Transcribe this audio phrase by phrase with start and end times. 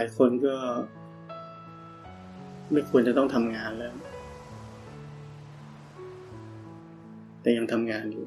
[0.00, 0.54] หลายคนก็
[2.72, 3.94] ไม่ควรจะต้องทำงานแล้ว
[7.40, 8.24] แต่ยังทำงานอยู่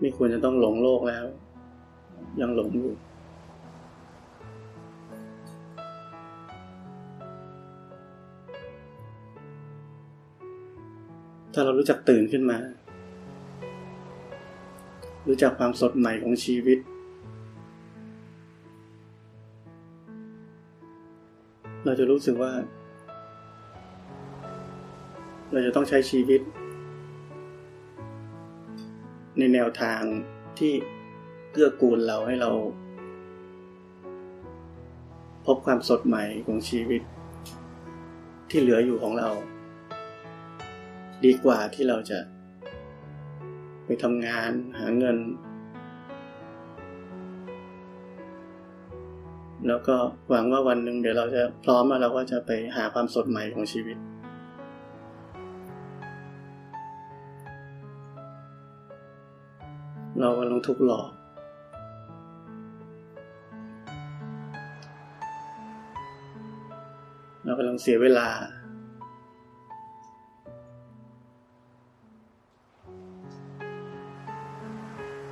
[0.00, 1.24] ไม่ควรจะต้องหลงโลกแล้ว
[2.40, 2.92] ยังหลงอยู่
[11.52, 12.58] ถ้าเรารู้จักตื่นขึ้นมา
[15.28, 16.78] รู้จักความสดใหม่ของชีวิต
[21.84, 22.52] เราจะรู้สึกว่า
[25.52, 26.40] เราจะต้องใช้ชีวิต
[29.38, 30.02] ในแนวทาง
[30.58, 30.72] ที่
[31.52, 32.50] เกื้อกูลเราให้เรา
[35.46, 37.02] พบความสดใหม่ของชีวิต
[38.50, 39.28] ที่เหลืออยู่ของเรา
[41.24, 42.18] ดีกว่าที่เราจะ
[43.84, 45.16] ไปทำงานหาเงิน
[49.66, 49.96] แล้วก็
[50.28, 53.98] หวังว่าวันหนึ่งเดี๋ยวเราจะพร้อมแล้วเราก็จะไปหาความสดใหม่ของชีวิต
[60.20, 61.08] เรากำลังทุกข์หลอก
[67.44, 68.28] เรากำลังเสียเวลา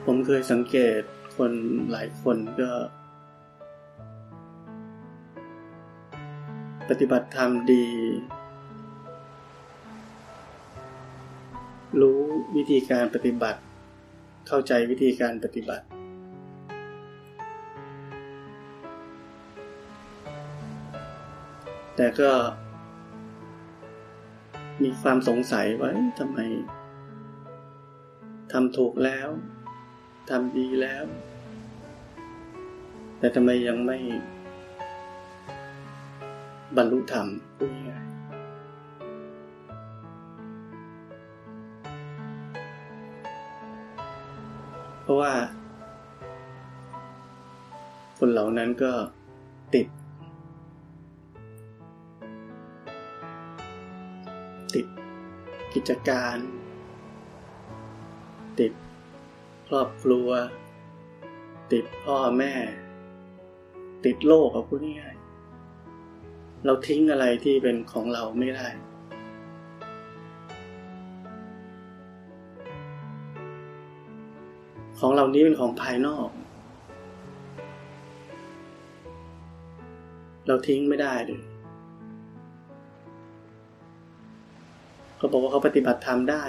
[0.06, 1.00] ผมเคยสังเกต
[1.36, 1.52] คน
[1.90, 2.70] หลายคนก็
[6.90, 7.86] ปฏิบัติธรรมดี
[12.00, 12.20] รู้
[12.56, 13.60] วิธีการปฏิบัติ
[14.48, 15.84] เข้าใจวิธีการปฏิบัติ
[21.96, 22.30] แต่ก็
[24.82, 26.38] มีความสงสัยว่าทำไม
[28.52, 29.28] ทำถูกแล้ว
[30.30, 31.04] ทำดีแล้ว
[33.18, 33.98] แต่ทำไมยังไม่
[36.76, 37.96] บรรลุธรรมพูดง่
[45.02, 45.32] เพราะว่า
[48.18, 48.92] คนเหล่านั้นก็
[49.74, 49.86] ติด
[54.74, 54.86] ติด
[55.74, 56.36] กิจการ
[58.60, 58.72] ติด
[59.68, 60.28] ครอบครัว
[61.72, 62.54] ติดพ่อแม่
[64.04, 65.11] ติดโลกเอาพูดง่าย
[66.66, 68.66] เราทิ้งอะไรที่เป็นของเราไม่ได้
[74.98, 76.28] ของเหล่านี้เป็นของภายนอก
[80.46, 81.42] เราทิ้งไม่ได้เลย
[85.16, 86.44] เขาบอกว่าเขาปฏิบัติธรรมได้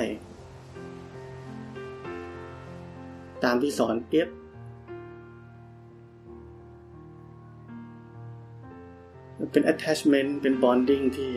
[3.43, 4.27] ตามที่สอนเปียบ
[9.53, 11.31] เป็น attachment เป็น bonding ที่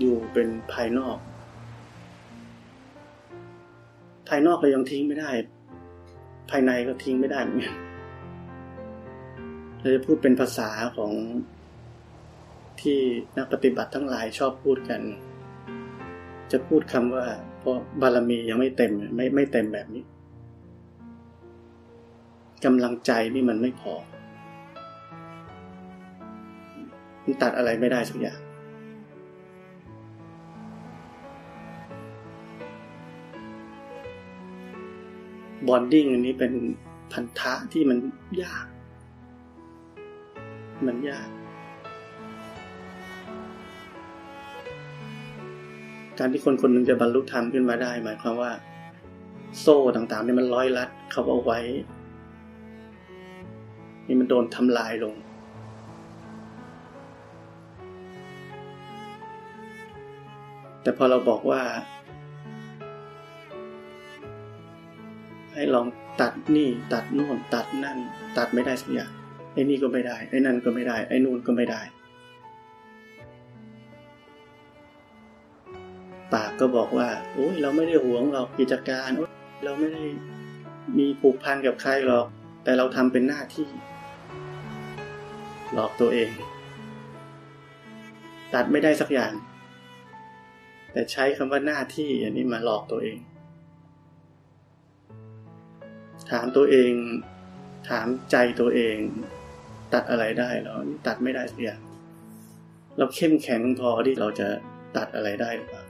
[0.00, 1.16] อยู่เป็นภายนอก
[4.28, 5.30] ภายนอกเรายังทิ้งไม่ได้
[6.50, 7.76] ภายในก็ทิ้งไม่ได้เหมือนกัน
[9.80, 11.12] เราจะพูดเป็นภาษาของ
[12.80, 12.98] ที่
[13.36, 15.00] นักปฏิบัติทั้งหลายชอบพูดกัน
[16.52, 17.26] จะพูดคำว่า
[17.58, 20.04] เพราะบารมียังไม่เต็มไม่ไม่เต็มแบบนี้
[22.64, 23.94] กำลังใจนี่มันไม่พอ
[27.24, 28.40] มันตัดอะไรไม่ได้สักอย่าง
[35.68, 36.52] bonding อันนี้เป็น
[37.12, 37.98] พันธะที่มัน
[38.42, 38.66] ยาก
[40.86, 41.28] มันยาก
[46.18, 48.52] การที่คนคนหนึ่งจะบรรลุธรรมขึ้นมาได้ หมายความว่า
[49.60, 51.60] โซ่ต่างๆนี่มันร้อยรัดเขาเอาไว้
[54.06, 55.14] นี่มันโดนทำลายลง
[60.82, 61.62] แต่พอเราบอกว่า
[65.52, 65.86] ให้ลอง
[66.20, 67.98] ตัดนี่ตัดนู่นตัดนั่น
[68.38, 69.10] ตัดไม่ได้สักอย่าง
[69.52, 71.82] ไอ้นี่ก็ไม่ได้ไอ้นั่นก็ไม่ได้ไอ้นู่นก็ไม่ได้
[76.32, 79.10] ปากก็บอกว่าโอ้ยเราไม่ได้หวงหรอกกิจการ
[79.64, 80.04] เราไม่ได้
[80.98, 82.26] มีผูกพันกับใครหรอก
[82.64, 83.68] แต่เราทำเป็นหน้าที่
[85.72, 86.30] หลอกตัวเอง
[88.54, 89.32] ตัดไม่ได้สักอย่าง
[90.92, 93.18] แต่ใช้คำว่าหน้าที่อันนี้มาหลอกตัวเอง
[96.30, 96.92] ถามตัวเอง
[97.88, 98.96] ถามใจตัวเอง
[99.94, 101.80] ตัดอะไรได้หรอนี่ตัดไม่ได้สักอย่าง
[102.98, 104.48] เราเข้มแข็งพอที่เราจะ
[104.96, 105.84] ตัดอะไรได้หรือเปล่า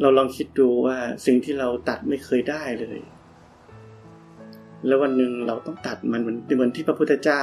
[0.00, 0.96] เราลองคิดดูว่า
[1.26, 2.98] สิ่งที่เราตัดไม่เคยได้เลย
[4.86, 7.42] แล้ววันหนึ่งเราต้องตัดมันเหมือนเหมือนที่พระพุทธเจ้า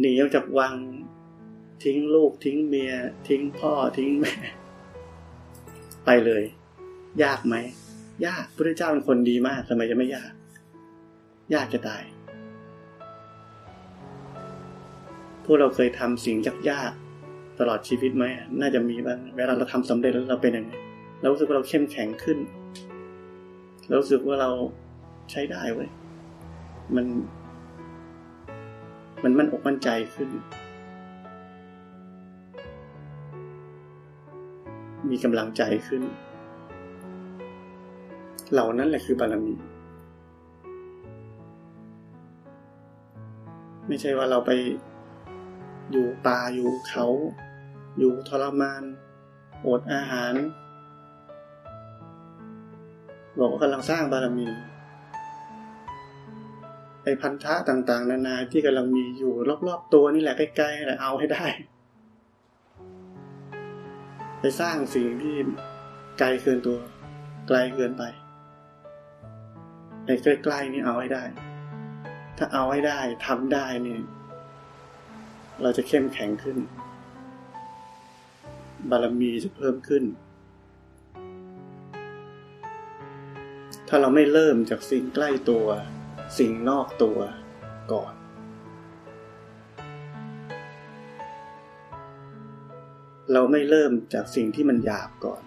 [0.00, 0.74] หนีออกจากวัง
[1.84, 2.92] ทิ้งลูกทิ้งเมีย
[3.28, 4.34] ทิ้งพ่อทิ้งแม่
[6.06, 6.42] ไปเลย
[7.24, 7.54] ยากไหม
[8.26, 10.32] ยากพระเจ้าเป็นคนดีมากทำไมจะไม่ยาก
[11.54, 12.02] ยากจะตาย
[15.44, 16.36] พวกเราเคยทำสิ่ง
[16.70, 18.24] ยากๆตลอดชีวิตไหม
[18.60, 20.72] น่าจะมีบ้างเวลาเราทำสำเร็จแล้วเราเป็นยังไง
[21.20, 22.38] เรารู้สึกว่าเราเข้มแข็งขึ้น
[23.86, 24.50] เรารู้สึกว่าเรา
[25.30, 25.90] ใช้ได้เว้ย
[26.94, 27.06] มัน
[29.22, 30.28] มันมันอกมั่นใจขึ้น
[35.10, 36.02] มีกำลังใจขึ้น
[38.52, 39.54] เหล่านั้นแหละคือบารมี
[43.88, 44.50] ไม่ใช่ว่าเราไป
[45.92, 47.06] อยู่ป่าอยู่เขา
[47.98, 48.82] อยู่ทรมาน
[49.66, 50.34] อดอาหาร
[53.38, 54.48] บอกว่ากำลังสร้างบารมี
[57.04, 59.32] ไอ้พันธะต่างๆ นานาที่กำลังมีอยู่
[59.68, 61.44] รอบๆตัวนี่แหละใกล้ๆแหละเอาให้ได้
[64.44, 65.36] ไปสร้างสิ่งที่
[66.18, 66.78] ไกลเกินตัว
[67.48, 68.02] ไกลเกินไป
[70.06, 71.24] ไอ้ใกล้ๆนี่เอาให้ได้
[72.38, 73.98] ถ้าเอาให้ได้ทำได้นี่
[75.62, 76.58] เราจะเข้มแข็งขึ้น
[78.90, 80.04] บารมีจะเพิ่มขึ้น
[83.88, 85.66] ถ้าเราไม่เริ่มจากสิ่งใกล้ตัว
[86.38, 87.18] สิ่งนอกตัว
[87.92, 88.14] ก่อน
[93.32, 95.42] เราไม่เริ่มจากสิ่งที่มันหยาบก่อน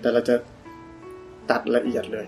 [0.00, 0.36] แต่เราจะ
[1.50, 2.26] ตัดละเอียดเลย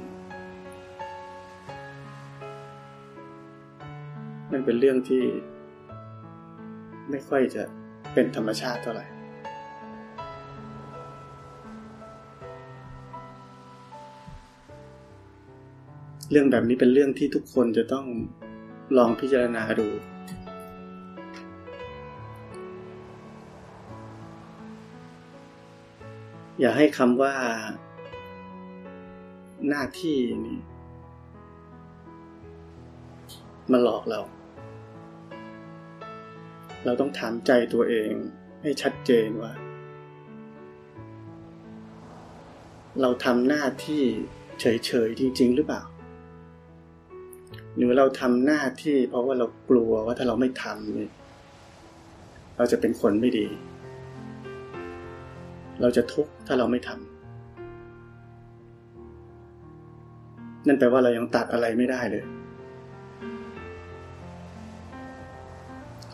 [4.52, 5.22] มันเป็นเรื่องที่
[7.10, 7.62] ไม่ค่อยจะ
[8.14, 9.06] เป็นธรรมชาติเท่าไหร่
[16.30, 18.06] เรื่องแบบนี้เป็นเรื่องที่ทุกคนจะต้อง
[18.96, 19.88] ลองพิจารณาดู
[26.60, 27.34] อย่าให้คำว่า
[29.69, 30.60] หน้าที่นี่
[33.72, 34.20] มาหลอกเรา
[36.84, 38.10] เราต้องถามใจตัวเอง
[38.62, 39.52] ให้ชัดเจนว่า
[43.00, 44.02] เราทำหน้าที่
[44.61, 45.82] เฉยๆจริง ๆ หรือเปล่า
[47.76, 51.12] หรือเราทำหน้าที่เพราะว่าเรากลัวว่าถ้าเราไม่ทำเนี่ย
[52.56, 53.46] เราจะเป็นคนไม่ดี
[55.80, 57.19] เราจะทุกข์ถ้าเราไม่ทำ
[60.66, 62.25] นั่นแปลว่าเรายังตัดอะไรไม่ได้เลย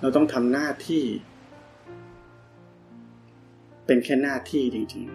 [0.01, 1.03] เราต้องทำหน้าที่
[3.87, 5.07] เป็นแค่หน้าที่จริง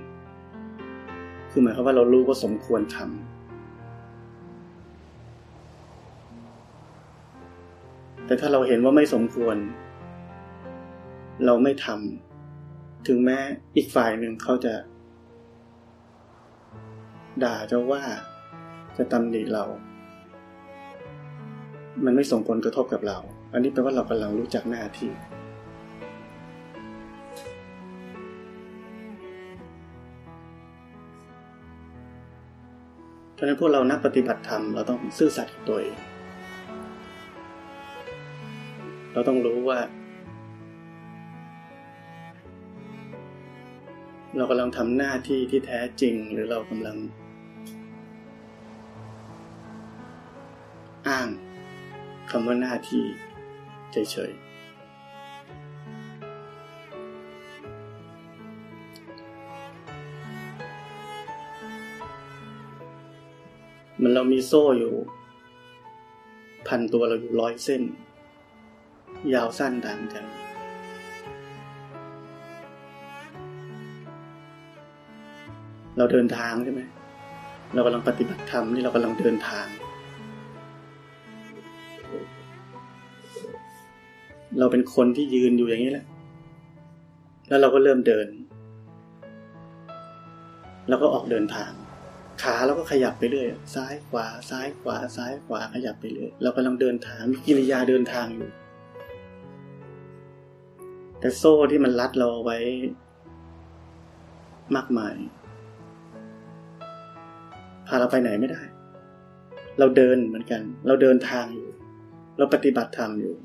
[0.71, 3.07] ๆ คือหมายความว่าเรารู้ว่าสมควรทำ
[8.25, 9.57] แต่ถ้าเราเห็นว่าไม่สมควร
[11.45, 12.28] เราไม่ทำ
[13.07, 13.37] ถึงแม้
[13.75, 14.73] อีกฝ่ายหนึ่งเขาจะ
[17.43, 18.03] ด่าจะว่า
[18.97, 19.65] จะตำหนิเรา
[22.05, 23.17] มันไม่ส่งผลกระทบกับเรา
[23.53, 25.11] อันนี้แปลว่าเรากำลังรู้จักหน้าที่
[33.33, 35.97] เพราะนั้นพวกเรานักปฏิบัติธรรมเราต้องซื่อสัตย์กับตัวเอง
[39.13, 39.79] เราต้องรู้ว่า
[44.35, 46.97] เรากำลังทำหน้าที่ที่แท้จริง หรือเรากำลัง
[51.07, 51.29] อ้าง
[52.31, 53.05] คำว่าหน้าที่
[53.91, 54.49] เฉยๆ
[64.01, 64.93] มันเรามีโซ่อยู่
[66.67, 67.83] พันตัวเราอยู่ร้อยเส้น
[69.33, 70.25] ยาวสั้นต่างกัน
[75.99, 76.81] เราเดินทางใช่ไหม
[77.73, 79.67] เรากำลังปฏิบัติธรรมนี่เรากำลังเดินทาง
[84.59, 86.05] เราเป็นคนที่ยืนอยู่อย่างนี้แหละ
[87.49, 88.27] แล้วเราก็เริ่มเดิน
[90.89, 91.71] แล้วก็ออกเดินทาง
[92.41, 98.49] ขาเราก็ขยับไปเรื่อย ซ้ายขวา ซ้ายขวา ซ้ายขวา ขยับไปเรื่อย เรากำลังเดินทาง มีกิริยาเดินทางอยู่
[101.19, 102.57] แต่โซ่ที่มันรัดเราไว้
[104.75, 105.15] มากมาย
[107.89, 108.61] พาเราไปไหนไม่ได้
[109.79, 111.67] เราเดินเหมือนกัน เราเดินทางอยู่
[112.37, 113.35] เราปฏิบัติธรรมอยู่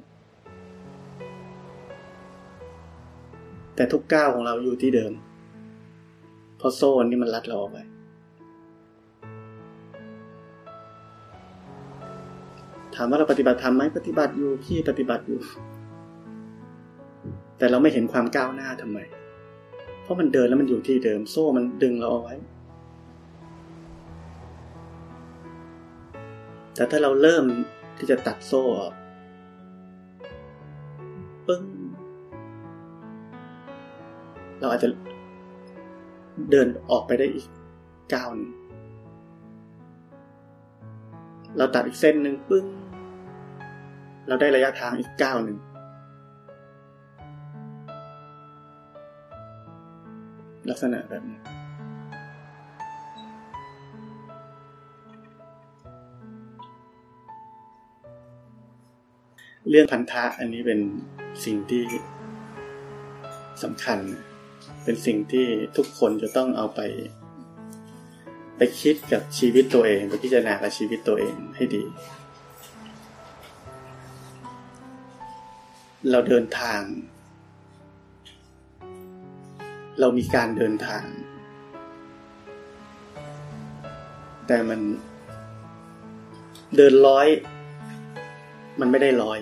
[3.77, 5.13] แต่ทุกก้าวของเราอยู่ที่เดิม
[6.59, 7.79] เพราะโซ่นี่มันรัดเราออกไป
[12.95, 15.41] ถามว่าเราปฏิบัติธรรมไหมปฏิบัติอยู่พี่ปฏิบัติอยู่
[17.59, 18.99] แต่เราไม่เห็นความก้าวหน้าทำไม
[20.03, 22.37] เพราะมันเดินแล้วมันอยู่ที่เดิม โซ่มันดึงเราเอาไว้
[26.75, 27.45] แต่ถ้าเราเริ่ม
[27.99, 28.95] ที่จะตัดโซ่ออก
[31.47, 31.65] ปึ้ง
[34.61, 34.89] เราอาจจะ
[36.51, 37.47] เดินออกไปได้อีก
[38.15, 38.51] ก้าวนึง
[41.57, 42.65] เราตัดอีกเส้นหนึ่งปึ้ง
[44.29, 45.59] เราได้ระยะทางอีกก้าวหนึ่ง
[50.71, 51.39] ลักษณะแบบนี้
[59.75, 60.81] เรื่องพันธะอันนี้เป็น
[61.45, 61.85] สิ่งที่
[63.63, 63.99] สำคัญ
[64.85, 66.81] เป็นสิ่งที่ทุกคนจะต้องเอาไป
[68.57, 71.85] ไปคิดกับชีวิตตัวเองไปพิจารณากับชีวิตตัวเองให้ดี
[76.11, 76.81] เราเดินทาง
[80.01, 81.05] เรามีการเดินทาง
[84.47, 84.81] แต่มัน
[86.77, 87.29] เดินร้อย
[88.81, 89.41] มันไม่ได้ร้อย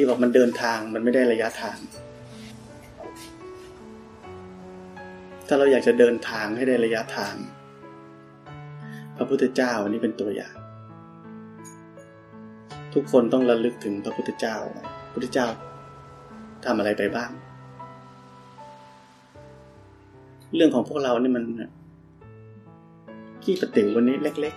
[0.00, 1.78] ที่บอกมันเดินทางมันไม่ได้ระยะทาง
[5.46, 7.34] ถ้าเราอยากจะเดินทางให้ได้ระยะทาง
[9.16, 10.54] พระพุทธเจ้าอันนี้เป็นตัวอย่าง
[12.94, 14.56] ทุกคนต้องระลึกถึงพระพุทธเจ้า
[15.04, 15.46] พระพุทธเจ้า
[16.64, 17.30] ทำอะไรไปบ้าง
[20.54, 21.44] เรื่องของพวกเรานี่มัน
[23.42, 24.54] ขี้ประติ๋ววันนี้เล็ก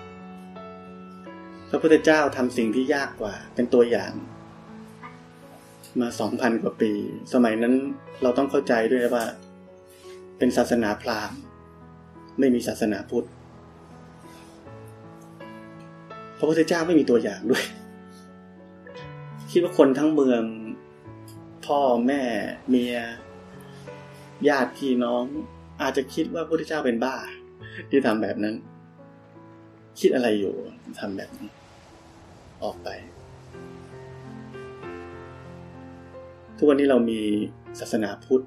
[0.84, 4.14] ๆ พระพุทธเจ้าทำสิ่งที่ยากกว่าเป็นตัวอย่าง
[6.02, 6.92] มาสองพันกว่าปี
[7.34, 7.74] สมัยนั้น
[8.22, 9.26] เราต้องเข้าใจด้วยว่า
[10.38, 11.40] เป็นศาสนาพราหมณ์
[12.40, 13.28] ไม่มีศาสนาพุทธ
[16.38, 17.66] พระพุทธเจ้าไม่มีตัวอย่างด้วย
[19.52, 20.44] คิดว่าคนทั้งเมือง
[21.66, 22.22] พ่อแม่
[22.70, 22.96] เมีย
[24.48, 25.24] ญาติพี่น้อง
[25.82, 27.16] อาจจะคิดว่าพระพุทธเจ้าเป็นบ้า
[27.90, 28.56] ที่ทำแบบนั้น
[30.00, 30.56] คิดอะไรอยู่
[31.00, 31.50] ทำแบบนี้
[32.64, 32.90] ออกไป
[36.58, 37.22] ทุกวันนี้เรามี
[37.80, 38.46] ศาสนาพุทธ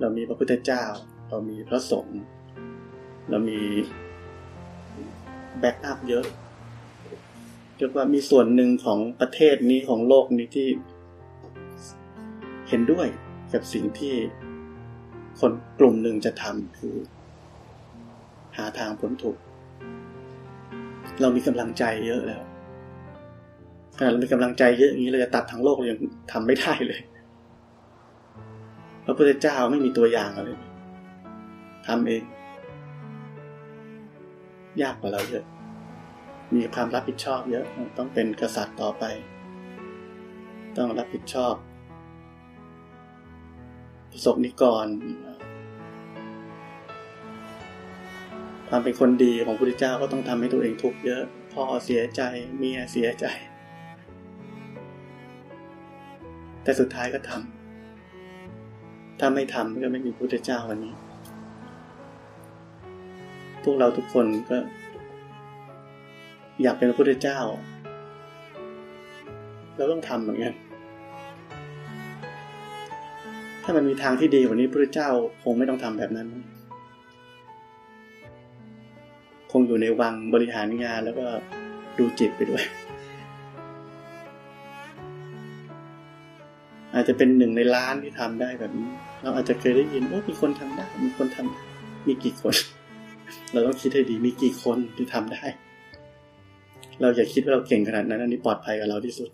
[0.00, 0.84] เรามีพระพุทธเจ้า
[1.28, 2.20] เรามีพระสงฆ์
[3.30, 3.60] เรามี
[5.60, 6.24] backup เยอะ
[7.76, 10.68] เรียกว่ามีส่วนหนึ่งของประเทศนี้ของโลกนี้ที่
[12.68, 13.06] เห็นด้วย
[13.52, 14.14] กับสิ่งที่
[15.40, 16.96] คนกลุ่มหนึ่งจะทำคือ
[18.56, 19.40] หาทางพ้นทุกข์
[21.20, 22.42] เรามีกำลังใจเยอะแล้ว
[23.98, 25.98] ขนาเรามีกำลังใจเยอะอย่างนี้เราจะตัดทั้งโลกเรายัง
[26.32, 27.00] ทำไม่ได้เลย
[29.04, 30.48] พระพุทธเจ้าไม่มีตัวอย่างอะไร
[31.86, 32.22] ทำเอง
[34.82, 35.44] ยากกว่าเราเยอะ
[36.54, 37.64] มีความรับผิดชอบเยอะ
[37.98, 39.04] ต้องเป็นกษัตริย์ต่อไป
[40.76, 41.54] ต้องรับผิดชอบ
[44.10, 44.86] ประสบนิกร
[48.68, 52.22] ความเป็นคนดีของพระพุทธเจ้าก็ต้องทำให้ตัวเองทุกข์เยอะ พ่อเสียใจ
[52.56, 53.26] เมียเสียใจ
[56.68, 60.94] แต่สุดท้ายก็ทำถ้าไม่ทำก็ไม่มีพระพุทธเจ้าวันนี้
[63.62, 64.58] พวกเราทุกคนก็
[66.62, 67.38] อยากเป็นพระพุทธเจ้า
[69.76, 70.54] เราต้องทำเหมือนกัน
[73.62, 75.10] ถ้ามันมีทางที่ดีกว่านี้พระพุทธเจ้า
[75.42, 76.28] คงไม่ต้องทำแบบนั้น
[79.52, 81.26] คงอยู่ในวังบริหารงานแล้วก็
[81.98, 82.64] ดูจิตไปด้วย
[86.94, 88.90] อาจจะเป็นหนึ่งในล้านที่ทำได้แบบนี้
[89.22, 92.54] เราอาจจะเคยได้ยินว่ามีคนทำได้ มีคนทำมีกี่คน
[93.52, 95.44] เราต้องคิดให้ดีมีกี่คนที่ทำได้
[97.00, 99.30] เราอย่าคิดว่าเราเก่งขนาดนั้น อันนี้ปลอดภัยกับเราที่สุด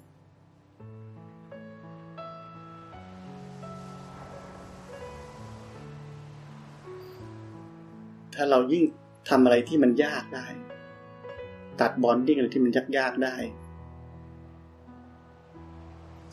[8.35, 8.85] ถ้าเรายิ่ง
[9.29, 10.47] ทำอะไรที่มันยากได้
[11.81, 13.37] ตัดบอนดิ้งอะไรที่มันยากยากได้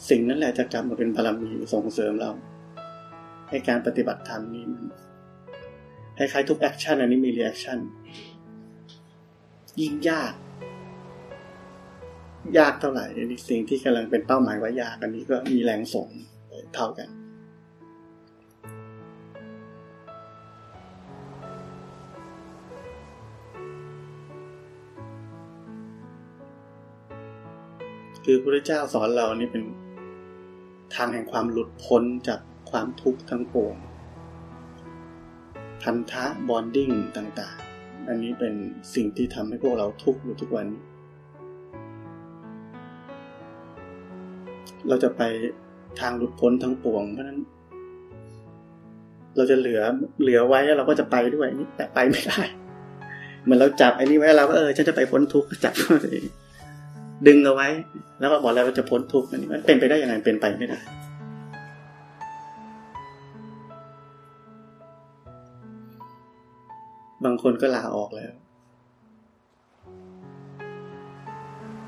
[0.09, 2.31] สิ่งนั้นแหละจะกลับมาเป็นบารมีส่งเสริมเรา
[3.49, 4.83] ให้การปฏิบัติธรรมนี้มัน
[6.17, 7.79] คล้ายๆทุก action อันนี้มี reaction
[9.79, 10.33] ยิ่งยาก
[12.57, 16.07] ยากเท่าไหร่อันสิ่งที่กำลังเป็นเป้าหมายว่ายากอันนี้ก็มีแรงส่ง
[16.75, 17.09] เท่ากัน
[28.25, 29.63] คือพระเจ้าสอนเรานี่เป็น
[30.95, 32.39] ทางแห่งความหลุดพ้นจาก
[32.71, 33.75] ความทุกข์ทั้งปวง
[35.81, 38.53] พันธะบอนดิ้งต่างๆ อันนี้เป็น
[38.95, 40.67] สิ่งที่ทำให้พวกเราทุกข์อยู่ทุกวัน
[44.87, 45.21] เราจะไป
[45.99, 47.39] ทางหลุดพ้นทั้งปวง เพราะนั้น
[49.35, 49.81] เราจะเหลือ
[50.21, 52.41] เหลือไว้เราก็จะไปด้วยนี่แต่ไปไม่ได้
[53.43, 55.73] เหมือนเราจับไอ้นี่ไว้เราก็เออฉันจะไปพ้นทุกข์จับ
[57.27, 57.67] ดึงเอาไว้
[58.19, 60.79] แล้วก็บอกแล้วว่าจะพ้นทุกข์มันเป็นไปได้ยังไงเป็นไปไม่ได้
[67.25, 68.33] บางคนก็ลาออกแล้ว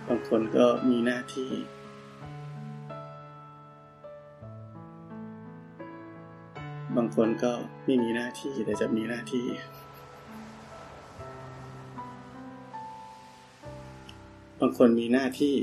[0.08, 1.52] บางคนก็มีหน้าที่
[6.98, 7.52] บางคนก็
[7.86, 9.46] ไม่มีหน้าที่แต่จะมีหน้าที่
[14.66, 15.56] บางคนมีหน้าที่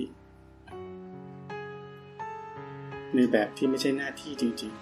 [3.14, 4.72] ในแบบที่ไม่ใช่หน้าที่จริง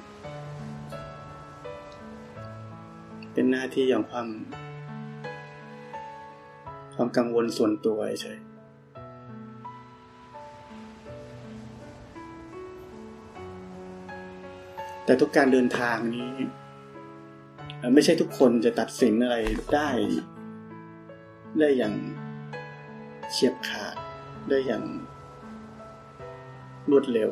[1.97, 4.29] ๆ เป็นหน้าที่อย่างความ
[6.95, 8.39] ความกังวลส่วนตัวเฉย
[15.05, 16.33] แต่ทุกการเดินทางนี้
[17.95, 19.37] ไม่ใช่ทุกคนจะตัดสินอะไร
[19.75, 19.91] ได้
[21.59, 21.95] ได้อย่าง
[23.33, 23.88] เฉียบขาด
[24.51, 24.85] ได้อย่าง
[26.91, 27.31] รวดเร็ว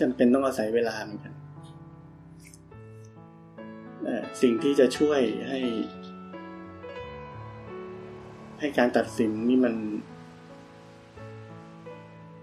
[0.00, 1.34] จำเป็นต้องอาศัยเวลาเหมือนกัน
[4.42, 5.60] สิ่งที่จะช่วยให้
[8.60, 9.74] ให้การตัดสินนี่มัน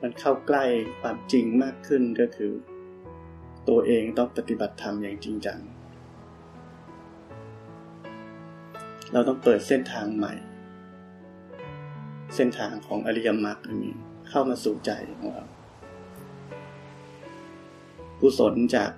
[0.02, 0.64] มันเข้าใกล้
[1.02, 2.52] ความจริงมากขึ้นก็คือ
[3.70, 5.60] ตัวเองต้องปฏิบัติธรรมอย่างจริงจัง
[9.12, 10.34] เราต้องเปิดเส้นทางใหม่
[12.36, 13.90] เส้นทางของอริยมรรคมี
[14.30, 15.46] เข้ามาสู่ใจของเรา
[18.20, 18.92] กุศลจาก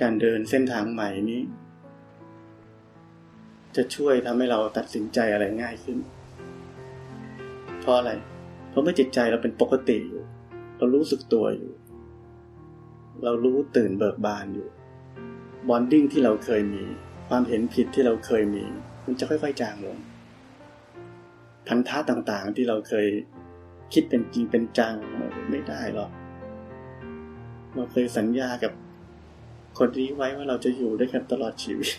[0.00, 1.42] การเดินเส้นทางใหม่นี้
[3.76, 5.98] จะช่วยทำให้เราตัดสินใจอะไรง่ายขึ้น
[7.80, 8.12] เพราะอะไร
[8.70, 10.22] เพราะเมื่อจิตใจเราเป็นปกติอยู่
[10.78, 11.72] เรารู้สึกตัวอยู่
[13.24, 14.68] เรารู้ตื่นเบิกบานอยู่
[15.68, 16.84] บอนดิ้งที่เราเคยมี
[17.28, 18.64] ความเห็นผิดที่เราเคยมี
[19.04, 19.98] มันจะค่อยๆจางลง
[21.68, 23.08] พันธะต่างๆ ที่เราเคย
[23.92, 24.94] คิดเป็นจริงเป็นจัง
[25.50, 26.10] ไม่ได้หรอก
[27.74, 28.72] เราเคยสัญญากับ
[29.78, 31.92] คนนี้ไว้ว่าเราจะอยู่ด้วยกันตลอดชีวิต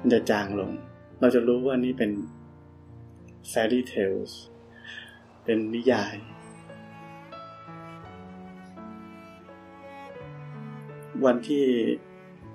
[0.00, 0.72] มันจะจางลง
[1.20, 2.10] เราจะรู้ว่านี่เป็น
[3.50, 4.32] fairy tales
[5.44, 6.14] เป็นนิยาย
[11.24, 11.64] วันที่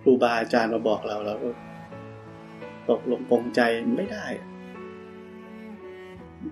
[0.02, 1.50] ครูบาอาจารย์มาบอกเราเราก็
[2.90, 3.62] ตกลงปงใจ
[3.96, 4.26] ไม่ได้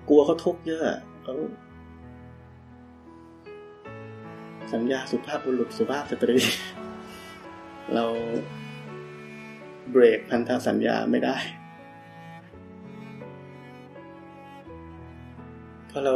[0.10, 0.84] กลัวเขาทุกข์เยอะ
[1.24, 1.34] เขา
[4.74, 6.38] สัญญาสุภาพบุรุษสุภาพสตรี
[7.94, 8.06] เรา
[9.92, 11.38] เบรกพันธสัญญาไม่ได้
[15.88, 16.16] เพราะเรา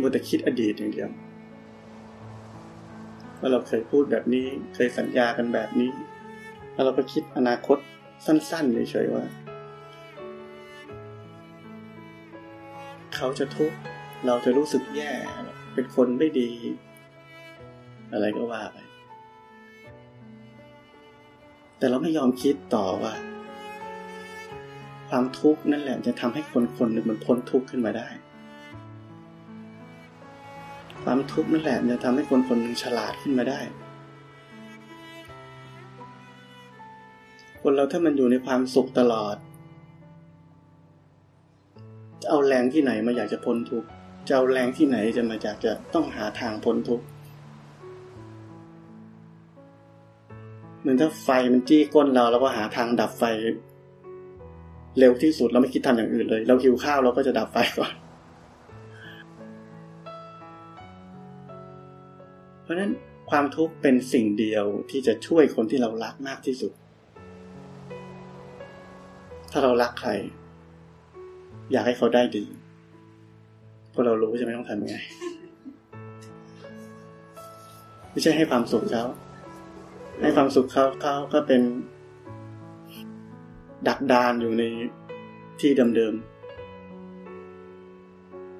[0.00, 1.10] มัวแต่คิดอดีตอย่างเดียว
[3.40, 5.90] ว่าเราเคยพูดแบบนี้เคยสัญญากันแบบนี้
[6.72, 7.78] แล้วเราก็คิดอนาคต
[8.24, 9.24] สั้นๆเฉยๆว่า
[13.14, 13.78] เขาจะทุกข์
[14.26, 15.12] เราจะรู้สึกแย่
[15.74, 16.50] เป็นคนไม่ดี
[18.12, 18.76] อะไรก็ว่าไป
[21.78, 23.14] แต่เราไม่ยอมคิดต่อว่า
[25.08, 28.08] ความทุกข์นั่นแหละจะทำให้คนคนหนึ่งมันพ้นทุกข์ขึ้นมาได้
[31.02, 33.60] ความทุกข์นั่นแหละจะทำให้คนคนหนึ่งฉลาดขึ้นมาได้
[37.62, 39.36] คนเราถ้ามันอยู่ในความสุขตลอด
[42.20, 43.88] จะเอาแรงที่ไหนมาอยากจะพ้นทุกข์
[44.26, 47.04] จะเอาแรงที่ไหนจะมาจากจะต้องหาทางพ้นทุกข์
[50.80, 53.24] เหมือนถ้าไฟมันจี้ก้นเราเราก็หาทางดับไฟ
[54.98, 57.92] เร็วที่สุดเราไม่คิดทำอย่างอื่นเลย เราหิวข้าวเราก็จะดับไฟก่อน
[62.62, 62.92] เพราะนั้น
[63.30, 66.72] ความทุกข์เป็นสิ่งเดียวที่จะช่วยคนที่เรารักมากที่สุด
[69.58, 70.10] ถ้าเรารักใคร
[71.72, 72.44] อยากให้เขาได้ดี
[73.90, 74.96] เพราะเรารู้จะไม่ต้องทำยังไง
[78.10, 79.04] ไม่ใช่ให้ความสุขเขา
[80.22, 81.62] ให้ความสุขเขาเขาก็เป็น
[83.88, 84.62] ดักดานอยู่ใน
[85.60, 86.14] ที่เดิม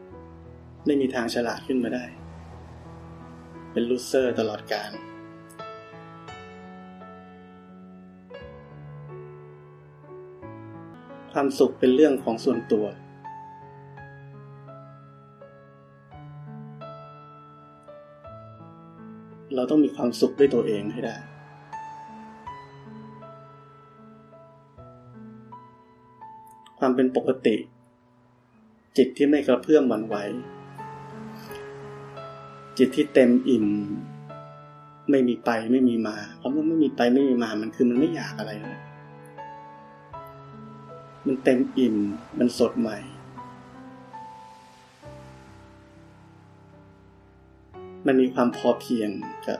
[0.00, 2.04] ๆไม่มีทางฉลาดขึ้นมาได้
[3.72, 4.90] เป็นลูเซอร์ตลอดการ
[11.40, 12.84] ความสุขเป็นเรื่องของส่วนตัว
[19.54, 21.16] เราต้องมีความสุขด้วยตัวเองให้ได้
[26.78, 27.56] ความเป็นปกติ
[28.96, 30.16] จิตที่ไม่กระเพื่อมหวั่นไหว
[32.78, 33.66] จิตที่เต็มอิ่ม
[35.10, 38.78] ไม่มีไปไม่มีมาเพราะมันไม่มีไปไม่มีมามันคือมันไม่อยากอะไรเลย
[41.26, 41.96] มันเต็มอิ่ม
[42.38, 42.98] มันสดใหม่
[48.06, 49.10] มันมีความพอเพียง
[49.46, 49.58] กับ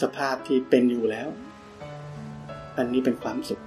[0.00, 1.28] สภาพที่เป็นอยู่แล้ว
[2.76, 3.60] อันนี้เป็นความสุข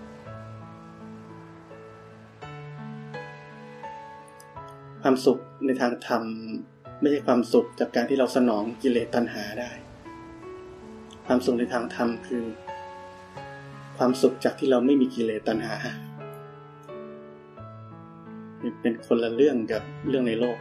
[5.02, 6.24] ความสุขในทางธรรม
[7.00, 9.72] ไม่ใช่ความสุขจากการที่เราสนองกิเลสตัณหาได้
[11.28, 12.46] ความสุขในทางธรรมคือ
[13.98, 15.76] ความสุขจากที่เราไม่มีกิเลสตัณหา
[18.82, 20.58] เป็นคนละเรื่องกับเรื่องในโลก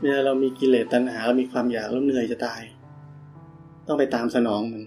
[0.00, 2.62] เวลาเรามีกิเลสตัณหาเรามีความอยากแล้วเหนื่อยจะตาย
[3.86, 4.82] ต้องไปตามสนองมัน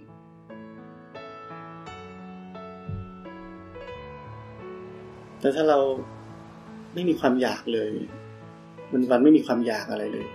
[5.40, 5.80] แต่ถ้าเรา
[6.94, 7.92] ไม่มีความอยากเลย
[8.92, 10.28] มันวันไม่มีความอยากอะไรเลย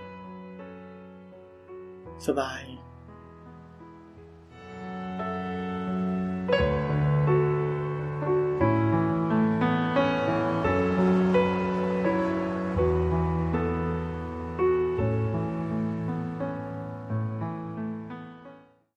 [2.27, 2.61] สบาย